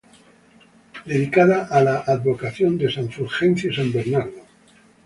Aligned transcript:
Dedicada 1.05 1.67
a 1.69 1.79
la 1.83 1.99
advocación 2.07 2.75
de 2.75 2.91
San 2.91 3.11
Fulgencio 3.11 3.69
y 3.69 3.75
San 3.75 3.91
Bernardo. 3.93 4.47